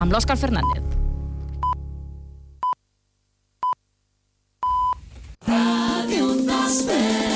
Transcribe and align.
amb 0.00 0.12
l'Òscar 0.12 0.36
Fernández. 0.40 0.82
Radio 5.46 6.34
Nostra. 6.34 7.29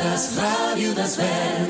Escoltes 0.00 0.36
Ràdio 0.36 0.94
Desvern. 0.94 1.69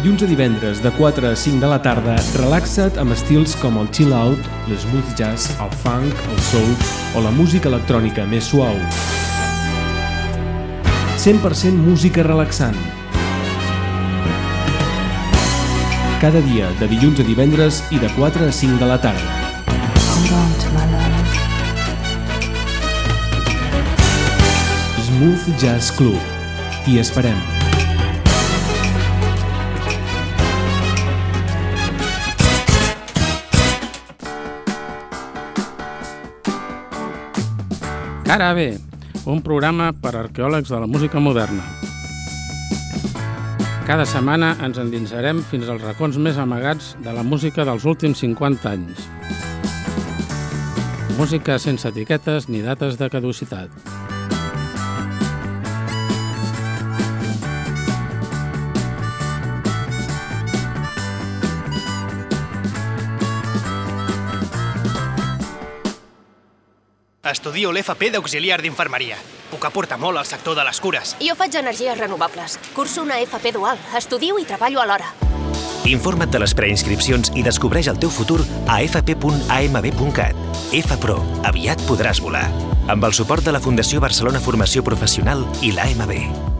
dilluns 0.00 0.22
a 0.22 0.26
divendres, 0.26 0.78
de 0.80 0.90
4 0.96 1.28
a 1.28 1.36
5 1.36 1.60
de 1.60 1.68
la 1.68 1.76
tarda, 1.84 2.14
relaxa't 2.38 2.96
amb 3.02 3.12
estils 3.12 3.52
com 3.60 3.76
el 3.76 3.88
chill 3.92 4.14
out, 4.16 4.40
l'smooth 4.70 5.10
jazz, 5.18 5.50
el 5.60 5.68
funk, 5.82 6.22
el 6.32 6.40
soul 6.48 6.70
o 7.18 7.24
la 7.26 7.32
música 7.36 7.68
electrònica 7.68 8.24
més 8.24 8.48
suau. 8.48 8.78
100% 11.20 11.76
música 11.84 12.24
relaxant. 12.24 12.80
Cada 16.24 16.40
dia, 16.48 16.72
de 16.80 16.88
dilluns 16.88 17.20
a 17.20 17.28
divendres 17.28 17.84
i 17.92 18.00
de 18.00 18.08
4 18.16 18.48
a 18.48 18.56
5 18.56 18.80
de 18.80 18.88
la 18.88 19.00
tarda. 19.04 19.38
Smooth 25.04 25.48
Jazz 25.60 25.92
Club. 25.92 26.20
T'hi 26.86 27.02
esperem. 27.04 27.59
Cara 38.30 38.52
B, 38.54 38.78
un 39.26 39.40
programa 39.42 39.88
per 39.90 40.12
a 40.14 40.20
arqueòlegs 40.20 40.70
de 40.70 40.78
la 40.78 40.86
música 40.86 41.18
moderna. 41.18 41.64
Cada 43.88 44.06
setmana 44.06 44.52
ens 44.62 44.78
endinsarem 44.78 45.40
fins 45.50 45.66
als 45.66 45.82
racons 45.82 46.14
més 46.14 46.38
amagats 46.38 46.92
de 47.02 47.10
la 47.10 47.26
música 47.26 47.66
dels 47.66 47.88
últims 47.90 48.22
50 48.22 48.70
anys. 48.70 49.02
Música 51.18 51.58
sense 51.58 51.90
etiquetes 51.90 52.46
ni 52.46 52.62
dates 52.62 53.02
de 53.02 53.10
caducitat. 53.10 53.89
Estudio 67.50 67.72
l'FP 67.74 68.12
d'auxiliar 68.14 68.60
d'infermeria. 68.62 69.16
Puc 69.50 69.64
aportar 69.66 69.96
molt 69.98 70.20
al 70.20 70.26
sector 70.28 70.54
de 70.54 70.62
les 70.62 70.78
cures. 70.78 71.16
Jo 71.18 71.34
faig 71.34 71.56
energies 71.58 71.98
renovables. 71.98 72.54
Curso 72.76 73.02
una 73.02 73.16
FP 73.18 73.50
dual. 73.56 73.80
Estudio 73.98 74.38
i 74.38 74.44
treballo 74.46 74.78
alhora. 74.78 75.08
Informa't 75.90 76.30
de 76.30 76.38
les 76.38 76.54
preinscripcions 76.54 77.32
i 77.34 77.42
descobreix 77.42 77.90
el 77.90 77.98
teu 77.98 78.14
futur 78.14 78.38
a 78.70 78.78
fp.amb.cat. 78.84 80.38
FPRO. 80.84 81.18
Aviat 81.50 81.82
podràs 81.90 82.22
volar. 82.22 82.46
Amb 82.86 83.10
el 83.10 83.18
suport 83.18 83.42
de 83.42 83.58
la 83.58 83.64
Fundació 83.66 83.98
Barcelona 83.98 84.38
Formació 84.38 84.86
Professional 84.86 85.42
i 85.58 85.74
l'AMB. 85.74 86.59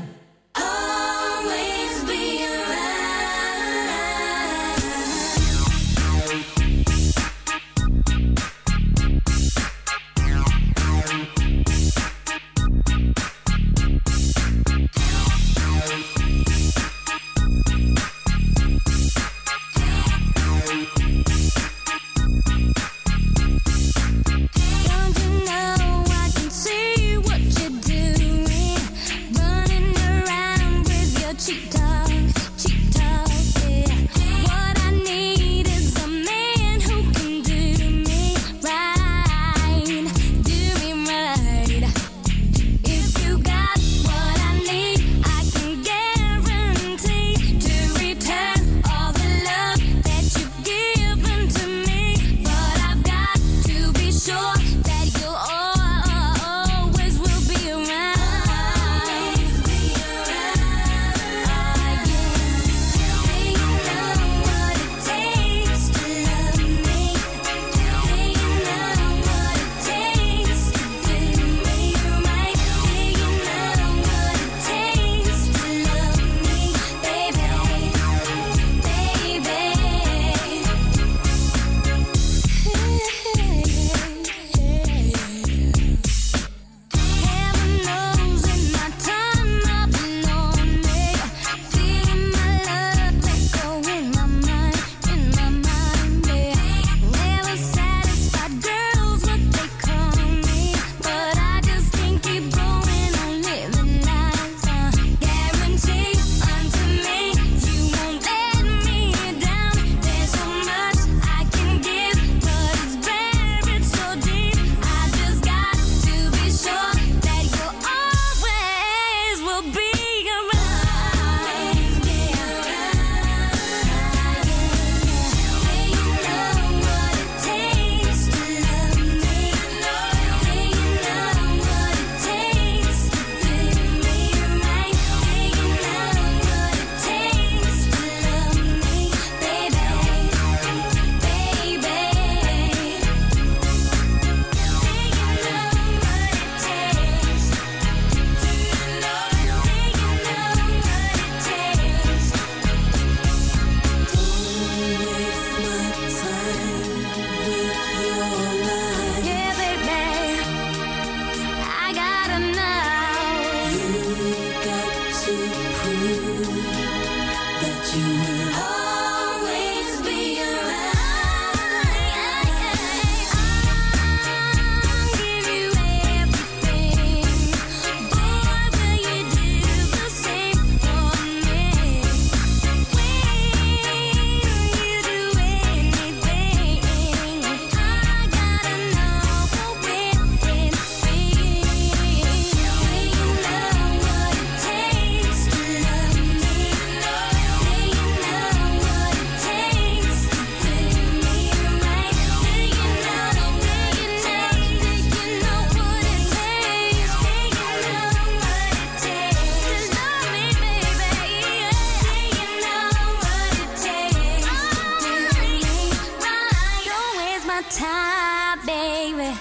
time, 217.69 218.59
baby. 218.65 219.31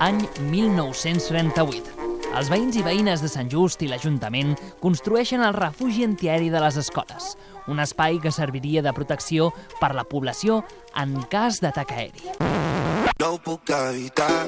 Any 0.00 0.28
1938. 0.50 1.94
Els 2.38 2.50
veïns 2.52 2.76
i 2.78 2.84
veïnes 2.86 3.22
de 3.24 3.30
Sant 3.30 3.48
Just 3.50 3.82
i 3.82 3.88
l'Ajuntament 3.90 4.54
construeixen 4.82 5.42
el 5.42 5.56
refugi 5.56 6.04
antiaeri 6.06 6.52
de 6.52 6.60
les 6.62 6.76
escoles, 6.78 7.32
un 7.66 7.80
espai 7.82 8.20
que 8.22 8.30
serviria 8.30 8.82
de 8.84 8.92
protecció 8.94 9.50
per 9.80 9.94
la 9.96 10.06
població 10.06 10.62
en 10.94 11.16
cas 11.32 11.58
d'atac 11.64 11.96
aeri. 11.96 12.36
No 13.18 13.34
puc 13.42 13.74
evitar, 13.74 14.46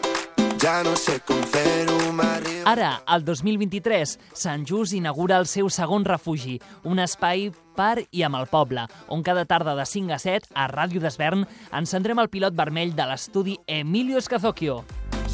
ja 0.63 0.81
no 0.87 0.95
sé 0.95 1.19
com 1.27 1.43
fer-ho, 1.51 1.99
m'arriba 2.15 2.50
Ara, 2.71 3.01
el 3.11 3.25
2023, 3.25 4.13
Sant 4.33 4.63
Just 4.69 4.95
inaugura 4.95 5.41
el 5.43 5.49
seu 5.51 5.67
segon 5.75 6.05
refugi, 6.07 6.61
un 6.87 7.03
espai 7.03 7.49
per 7.75 8.05
i 8.15 8.23
amb 8.23 8.39
el 8.39 8.47
poble, 8.47 8.85
on 9.11 9.25
cada 9.27 9.43
tarda 9.43 9.75
de 9.75 9.87
5 9.89 10.15
a 10.15 10.19
7, 10.23 10.53
a 10.55 10.69
Ràdio 10.71 11.03
d'Esvern, 11.03 11.43
encendrem 11.75 12.23
el 12.23 12.31
pilot 12.31 12.55
vermell 12.55 12.95
de 12.95 13.09
l'estudi 13.11 13.57
Emilio 13.67 14.23
Escazocchio. 14.23 14.85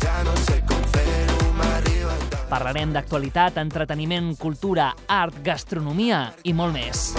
Ja 0.00 0.22
no 0.24 0.32
sé 0.48 0.62
com 0.64 0.80
Parlarem 2.46 2.92
d'actualitat, 2.94 3.56
entreteniment, 3.58 4.30
cultura, 4.38 4.92
art, 5.10 5.36
gastronomia 5.44 6.30
i 6.46 6.54
molt 6.54 6.72
més. 6.78 7.10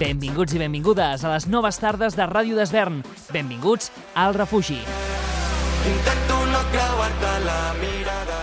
Benvinguts 0.00 0.56
i 0.56 0.64
benvingudes 0.64 1.22
a 1.22 1.34
les 1.36 1.46
noves 1.46 1.78
tardes 1.78 2.18
de 2.18 2.26
Ràdio 2.26 2.58
d'Esvern. 2.58 3.04
Benvinguts 3.36 3.92
al 4.16 4.34
refugi. 4.34 4.80
Intenta 5.86 6.29
aparta 7.10 7.38
la 7.44 7.74
mirada. 7.80 8.40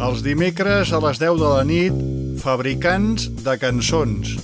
Els 0.00 0.22
dimecres 0.22 0.92
a 0.92 1.00
les 1.04 1.18
10 1.20 1.38
de 1.38 1.50
la 1.54 1.64
nit, 1.64 1.94
fabricants 2.42 3.28
de 3.44 3.56
cançons. 3.60 4.36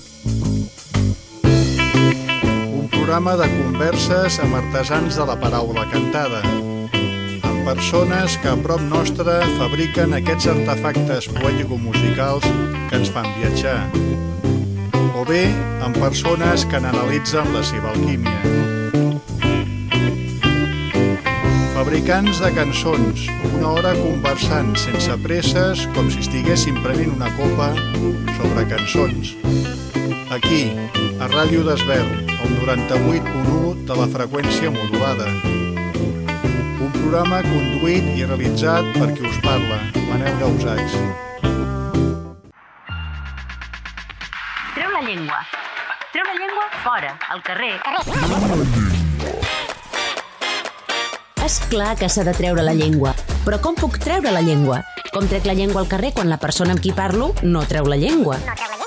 Un 1.43 2.87
programa 2.91 3.35
de 3.39 3.47
converses 3.57 4.39
amb 4.43 4.59
artesans 4.61 5.15
de 5.17 5.25
la 5.27 5.37
paraula 5.39 5.87
cantada 5.91 6.43
persones 7.67 8.37
que 8.39 8.47
a 8.47 8.55
prop 8.63 8.79
nostre 8.79 9.33
fabriquen 9.57 10.15
aquests 10.15 10.47
artefactes 10.53 11.27
poètico-musicals 11.35 12.47
que 12.87 13.01
ens 13.01 13.11
fan 13.11 13.27
viatjar 13.41 14.26
bé 15.25 15.47
amb 15.81 15.97
persones 15.97 16.65
que 16.69 16.79
n'analitzen 16.83 17.49
la 17.53 17.63
seva 17.65 17.89
alquímia. 17.95 18.37
Fabricants 21.73 22.41
de 22.43 22.51
cançons, 22.53 23.23
una 23.55 23.71
hora 23.71 23.93
conversant 23.97 24.73
sense 24.77 25.15
presses 25.23 25.85
com 25.95 26.11
si 26.13 26.21
estiguéssim 26.25 26.77
prenent 26.83 27.13
una 27.15 27.31
copa 27.39 27.71
sobre 28.37 28.65
cançons. 28.69 29.33
Aquí, 30.37 30.63
a 31.17 31.29
Ràdio 31.31 31.63
d'Esvern, 31.65 32.27
el 32.37 32.57
98.1 32.59 33.85
de 33.87 34.01
la 34.01 34.09
freqüència 34.17 34.73
modulada. 34.75 35.29
Un 36.83 36.91
programa 36.99 37.39
conduït 37.47 38.11
i 38.17 38.27
realitzat 38.27 38.91
per 38.99 39.13
qui 39.15 39.25
us 39.31 39.39
parla, 39.47 39.79
Manel 40.11 40.37
Gausats. 40.43 40.99
Treu 44.77 44.91
la 44.93 44.99
llengua. 45.01 45.37
Treu 46.13 46.23
la 46.27 46.33
llengua 46.37 46.65
fora, 46.83 47.15
al 47.33 47.39
carrer. 47.41 47.79
És 51.43 51.55
clar 51.71 51.95
que 51.97 52.05
s'ha 52.05 52.21
de 52.27 52.35
treure 52.37 52.61
la 52.61 52.75
llengua. 52.77 53.15
Però 53.41 53.57
com 53.63 53.73
puc 53.73 53.97
treure 54.03 54.29
la 54.29 54.43
llengua? 54.45 54.83
Com 55.15 55.25
trec 55.31 55.47
la 55.49 55.55
llengua 55.57 55.81
al 55.81 55.89
carrer 55.89 56.11
quan 56.13 56.29
la 56.29 56.37
persona 56.37 56.75
amb 56.75 56.83
qui 56.83 56.91
parlo 56.93 57.31
no 57.41 57.63
treu 57.65 57.89
la 57.89 57.97
llengua? 57.97 58.37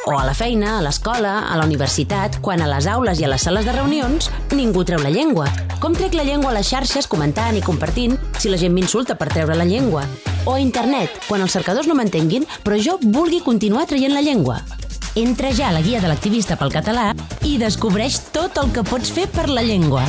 O 0.06 0.14
a 0.14 0.22
la 0.28 0.34
feina, 0.38 0.76
a 0.76 0.84
l'escola, 0.86 1.32
a 1.50 1.56
la 1.58 1.66
universitat, 1.66 2.38
quan 2.38 2.62
a 2.62 2.68
les 2.70 2.86
aules 2.86 3.18
i 3.18 3.26
a 3.26 3.30
les 3.32 3.42
sales 3.42 3.66
de 3.66 3.74
reunions 3.74 4.30
ningú 4.54 4.84
treu 4.86 5.02
la 5.02 5.10
llengua. 5.10 5.48
Com 5.82 5.98
trec 5.98 6.14
la 6.14 6.28
llengua 6.28 6.52
a 6.52 6.58
les 6.60 6.70
xarxes 6.70 7.10
comentant 7.10 7.58
i 7.58 7.64
compartint 7.66 8.14
si 8.38 8.52
la 8.52 8.60
gent 8.62 8.78
m'insulta 8.78 9.18
per 9.18 9.32
treure 9.34 9.58
la 9.58 9.66
llengua? 9.66 10.06
O 10.46 10.54
a 10.54 10.62
internet, 10.62 11.18
quan 11.26 11.42
els 11.42 11.58
cercadors 11.58 11.90
no 11.90 11.98
m'entenguin 11.98 12.46
però 12.62 12.78
jo 12.78 13.00
vulgui 13.02 13.42
continuar 13.42 13.88
traient 13.90 14.14
la 14.14 14.22
llengua. 14.22 14.62
Entra 15.16 15.50
ja 15.50 15.68
a 15.70 15.72
la 15.74 15.80
guia 15.82 15.98
de 15.98 16.06
l'activista 16.06 16.54
pel 16.54 16.70
català 16.70 17.08
i 17.42 17.56
descobreix 17.58 18.20
tot 18.30 18.60
el 18.62 18.70
que 18.70 18.86
pots 18.86 19.10
fer 19.10 19.26
per 19.26 19.48
la 19.50 19.64
llengua. 19.66 20.04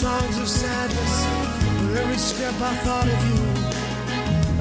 Songs 0.00 0.38
of 0.38 0.48
sadness. 0.48 1.26
Every 2.00 2.16
step 2.16 2.54
I 2.54 2.74
thought 2.84 3.06
of 3.06 3.20
you, 3.28 3.42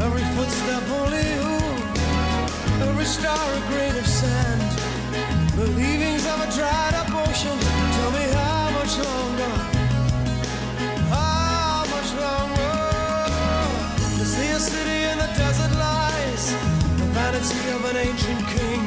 every 0.04 0.26
footstep 0.36 0.84
only 1.00 1.24
you, 1.36 1.48
every 2.90 3.06
star 3.06 3.40
a 3.54 3.60
grain 3.70 3.96
of 3.96 4.06
sand. 4.06 4.62
The 5.56 5.68
leavings 5.80 6.26
of 6.26 6.42
a 6.42 6.52
dried 6.58 6.94
up 6.96 7.10
ocean. 7.26 7.58
Tell 7.96 8.12
me 8.12 8.26
how 8.34 8.72
much 8.72 8.98
longer? 8.98 9.69
Vanity 17.40 17.70
of 17.72 17.86
an 17.86 17.98
ancient 17.98 18.48
king. 18.48 18.82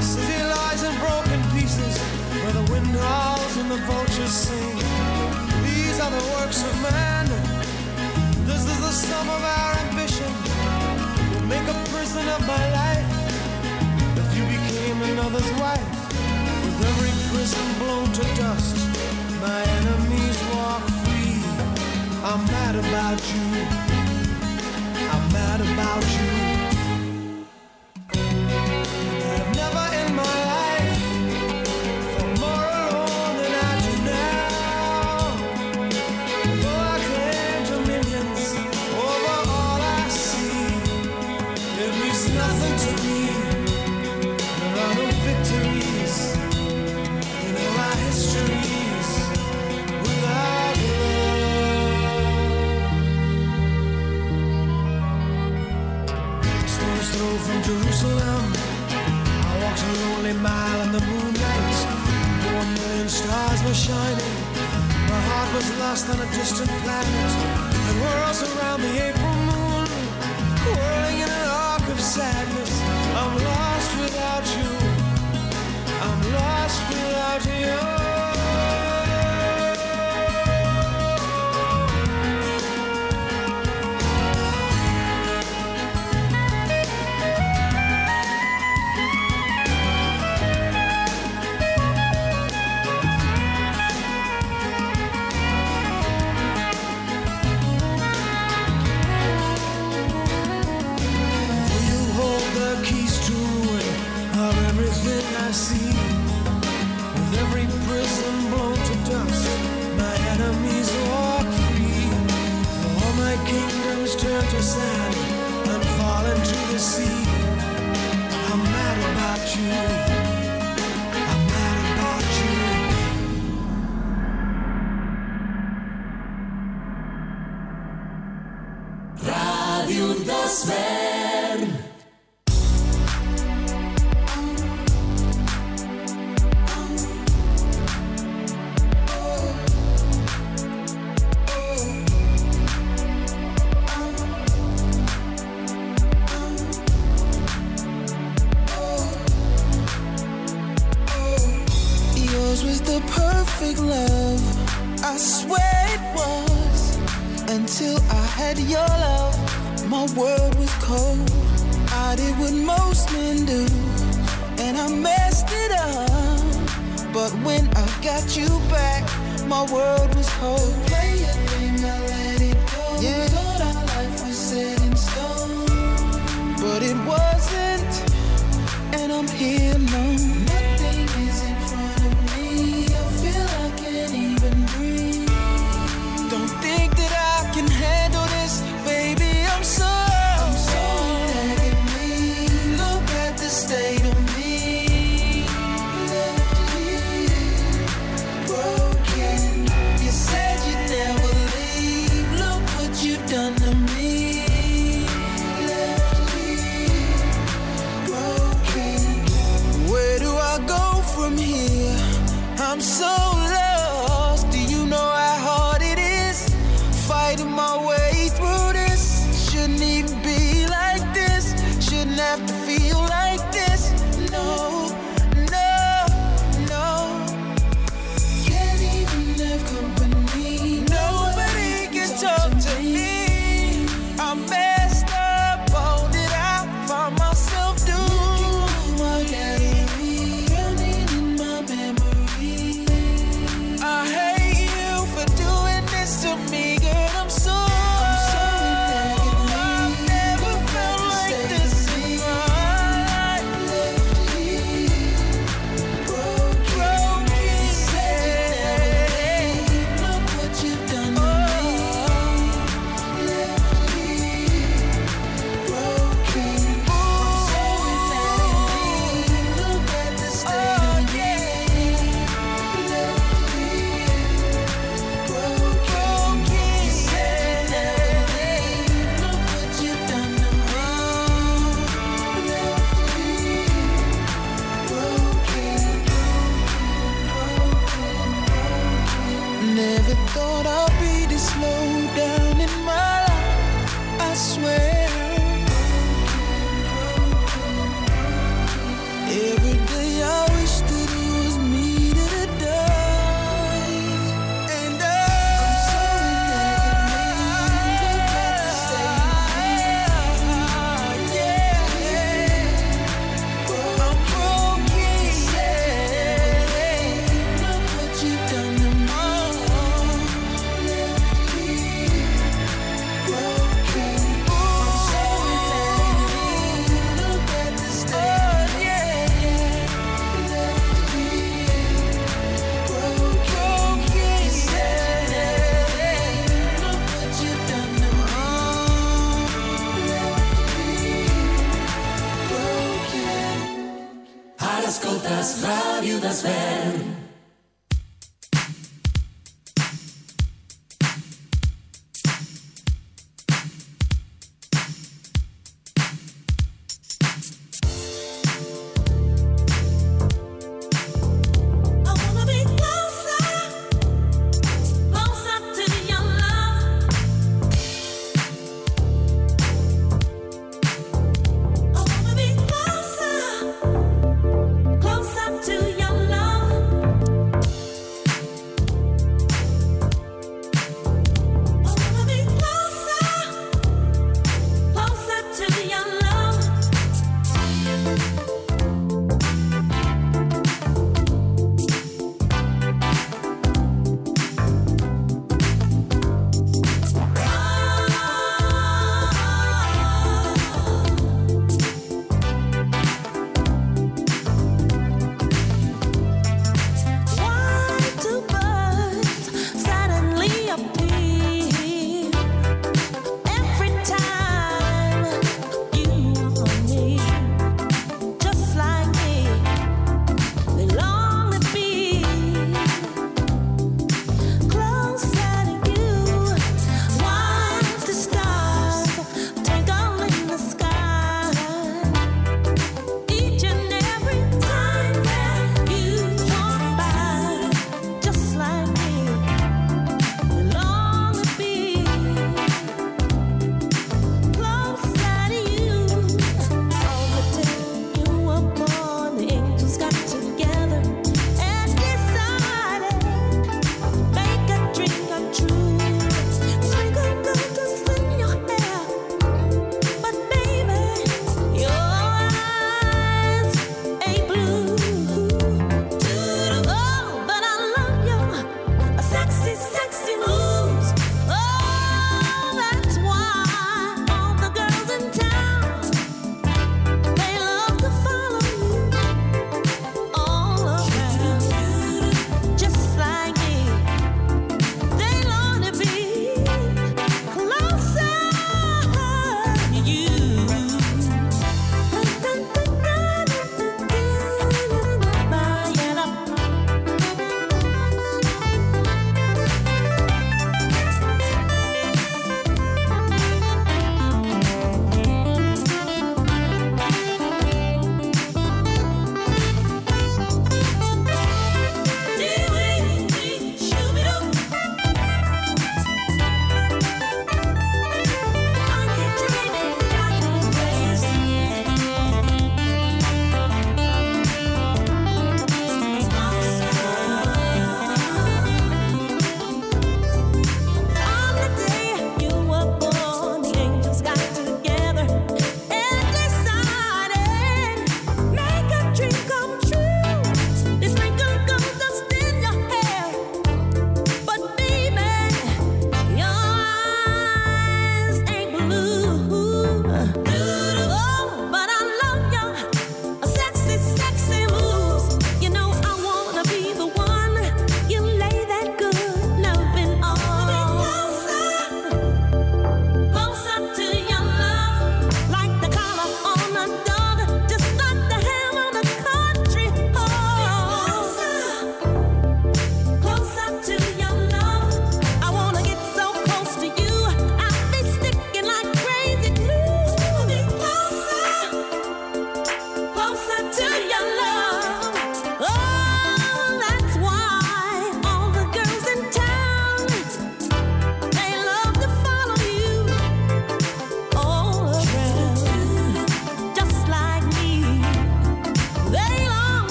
City 0.00 0.42
lies 0.44 0.82
in 0.82 0.94
broken 0.98 1.40
pieces, 1.52 1.98
where 2.42 2.52
the 2.52 2.72
wind 2.72 2.86
howls 2.86 3.56
and 3.58 3.70
the 3.70 3.76
vultures 3.88 4.32
sing. 4.32 4.76
These 5.64 6.00
are 6.00 6.10
the 6.10 6.24
works 6.36 6.62
of 6.62 6.74
man. 6.82 7.26
This 8.46 8.62
is 8.66 8.80
the 8.80 8.92
sum 8.92 9.28
of 9.28 9.42
our 9.42 9.72
ambition. 9.88 10.32
We'll 11.32 11.48
make 11.48 11.68
a 11.68 11.78
prison 11.92 12.26
of 12.28 12.40
my 12.46 12.64
life. 12.80 13.10
If 14.16 14.28
you 14.36 14.44
became 14.56 15.02
another's 15.12 15.50
wife, 15.60 15.90
with 16.64 16.88
every 16.90 17.12
prison 17.30 17.66
blown 17.78 18.08
to 18.12 18.24
dust, 18.40 18.76
my 19.40 19.60
enemies 19.78 20.38
walk 20.54 20.82
free. 21.04 21.42
I'm 22.24 22.42
mad 22.46 22.76
about 22.76 23.20
you. 23.32 23.46
I'm 25.12 25.32
mad 25.32 25.60
about 25.60 26.04
you. 26.16 26.39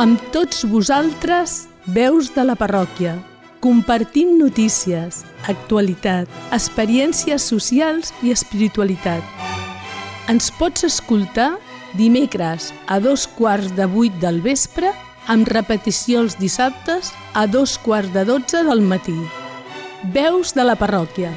amb 0.00 0.20
tots 0.32 0.62
vosaltres, 0.64 1.66
veus 1.92 2.30
de 2.32 2.40
la 2.46 2.54
parròquia. 2.56 3.18
Compartim 3.60 4.38
notícies, 4.38 5.18
actualitat, 5.52 6.30
experiències 6.56 7.44
socials 7.52 8.14
i 8.24 8.32
espiritualitat. 8.32 9.20
Ens 10.32 10.48
pots 10.56 10.86
escoltar 10.88 11.50
dimecres 12.00 12.70
a 12.88 12.96
dos 13.04 13.26
quarts 13.36 13.76
de 13.76 13.84
vuit 13.92 14.16
del 14.24 14.40
vespre 14.40 14.94
amb 15.28 15.52
repetició 15.52 16.24
els 16.24 16.38
dissabtes 16.40 17.12
a 17.36 17.44
dos 17.44 17.76
quarts 17.84 18.14
de 18.16 18.24
dotze 18.24 18.64
del 18.64 18.80
matí. 18.80 19.18
Veus 20.16 20.56
de 20.56 20.64
la 20.64 20.80
parròquia. 20.80 21.34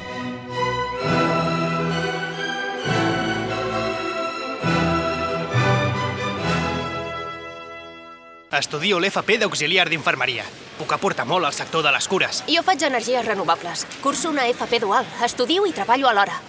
Estudio 8.58 9.00
l'FP 9.00 9.38
d'auxiliar 9.42 9.88
d'infermeria. 9.90 10.44
Puc 10.78 10.92
aportar 10.94 11.26
molt 11.26 11.46
al 11.46 11.54
sector 11.54 11.84
de 11.84 11.92
les 11.94 12.08
cures. 12.08 12.42
Jo 12.50 12.62
faig 12.66 12.82
energies 12.86 13.26
renovables. 13.26 13.86
Curso 14.02 14.30
una 14.30 14.48
FP 14.50 14.80
dual. 14.82 15.06
Estudio 15.24 15.66
i 15.66 15.72
treballo 15.72 16.08
alhora. 16.10 16.40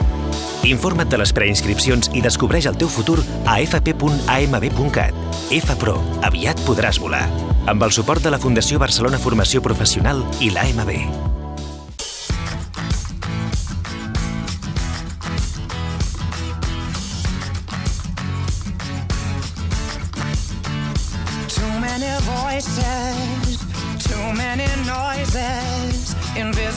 Informa't 0.65 1.11
de 1.11 1.19
les 1.21 1.33
preinscripcions 1.33 2.09
i 2.17 2.23
descobreix 2.25 2.65
el 2.65 2.77
teu 2.81 2.89
futur 2.89 3.19
a 3.45 3.59
fp.amb.cat. 3.61 5.21
FPRO. 5.53 5.99
Aviat 6.25 6.65
podràs 6.65 7.01
volar. 7.01 7.27
Amb 7.69 7.85
el 7.85 7.93
suport 7.93 8.25
de 8.25 8.33
la 8.33 8.41
Fundació 8.41 8.81
Barcelona 8.81 9.21
Formació 9.21 9.61
Professional 9.61 10.25
i 10.41 10.49
l'AMB. 10.53 11.34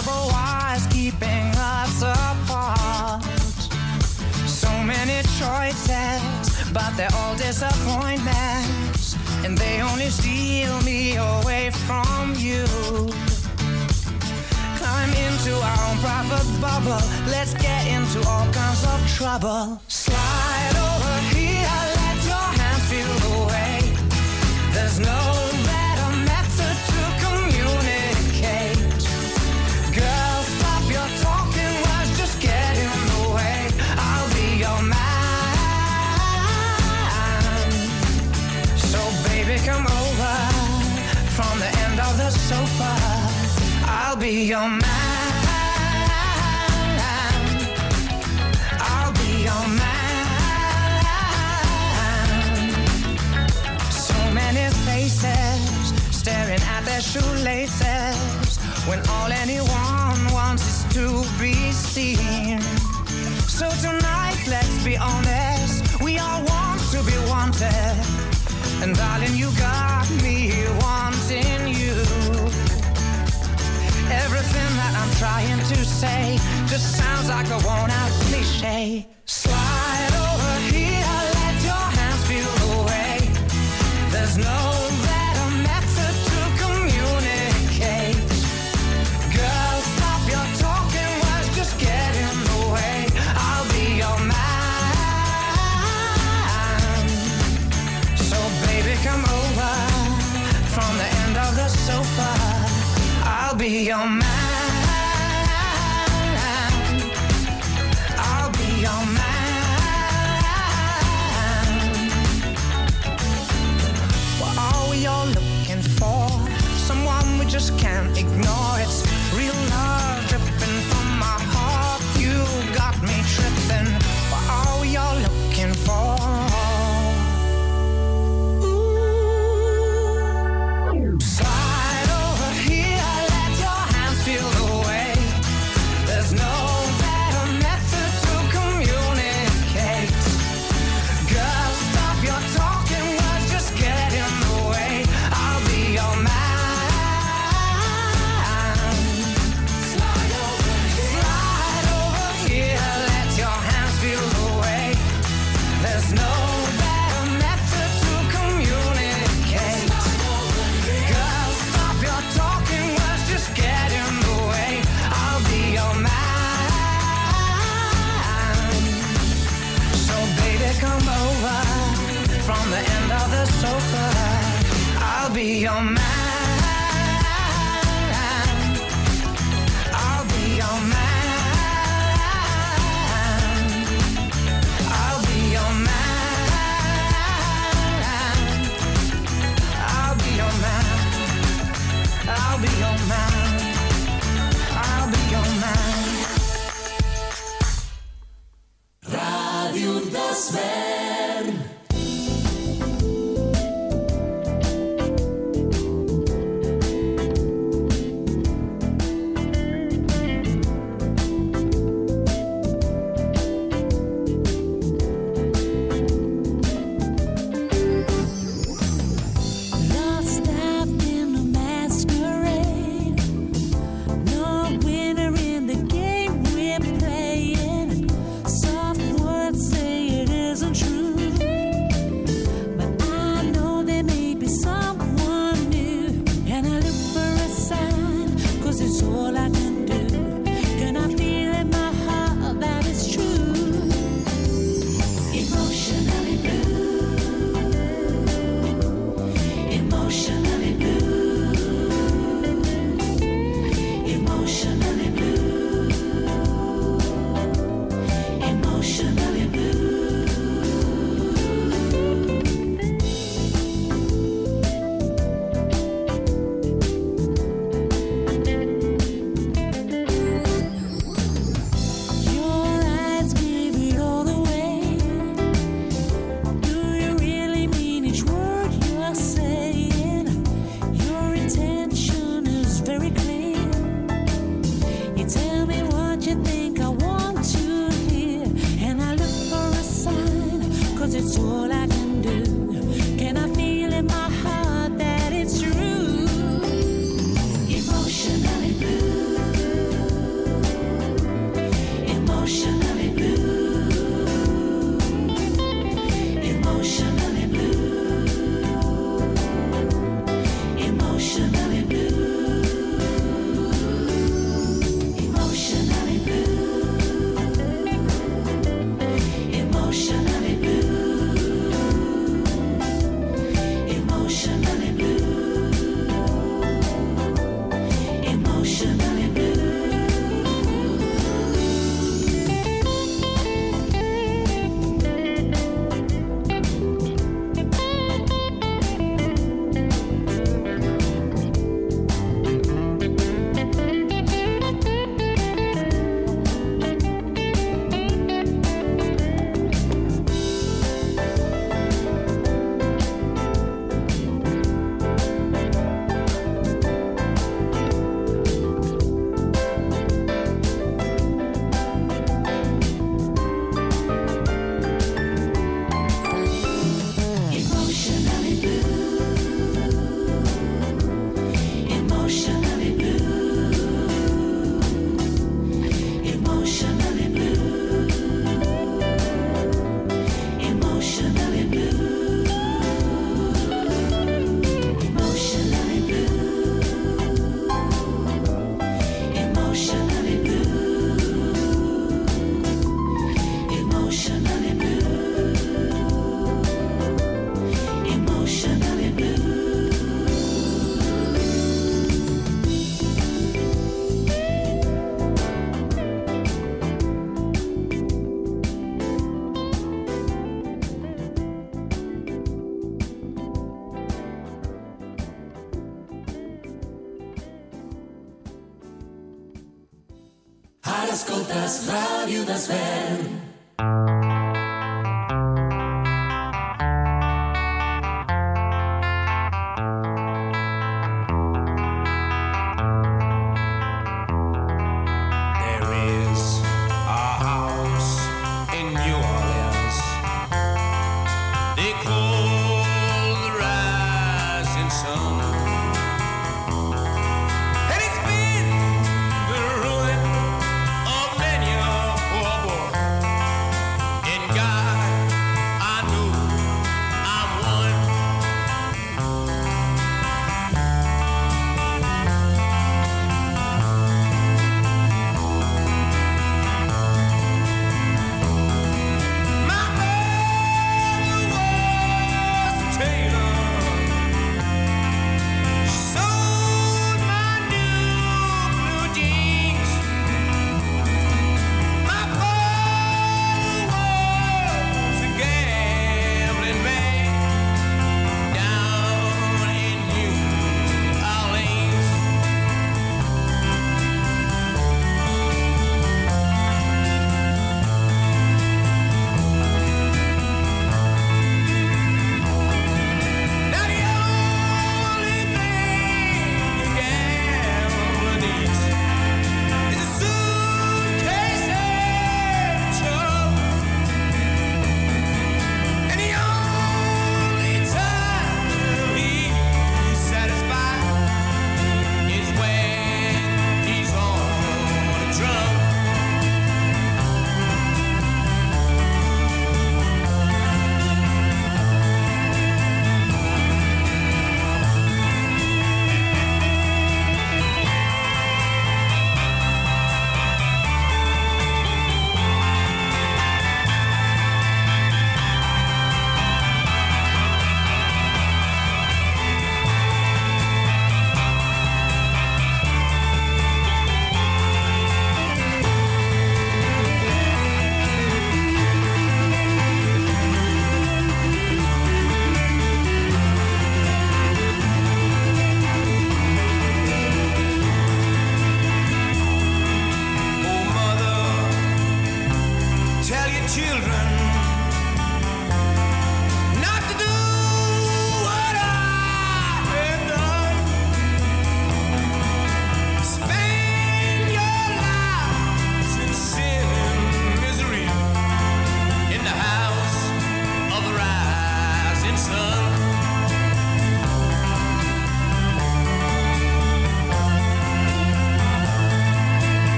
invisible 0.00 0.28
wires 0.28 0.86
keeping 0.86 1.52
us 1.56 2.02
apart. 2.02 3.22
So 4.46 4.70
many 4.84 5.22
choices, 5.38 6.72
but 6.72 6.96
they're 6.96 7.14
all 7.14 7.36
disappointments, 7.36 9.16
and 9.44 9.56
they 9.56 9.82
only 9.82 10.08
steal 10.08 10.80
me 10.82 11.16
away 11.16 11.70
from 11.86 12.34
you. 12.36 12.64
Climb 14.78 15.12
into 15.12 15.54
our 15.54 15.90
own 15.90 15.98
private 15.98 16.60
bubble, 16.60 17.02
let's 17.30 17.54
get 17.54 17.86
into 17.86 18.26
all 18.28 18.50
kinds 18.52 18.84
of 18.84 19.06
trouble. 19.16 19.80
Slide 19.88 20.76
over. 20.76 21.19